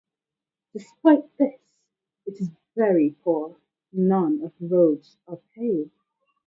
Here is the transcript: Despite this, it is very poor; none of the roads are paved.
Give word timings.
Despite 0.73 1.37
this, 1.37 1.61
it 2.25 2.41
is 2.41 2.49
very 2.75 3.11
poor; 3.23 3.57
none 3.93 4.41
of 4.43 4.51
the 4.59 4.67
roads 4.67 5.15
are 5.27 5.37
paved. 5.55 5.91